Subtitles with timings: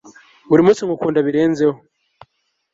[0.49, 1.77] buri munsi nkukunda birenzeho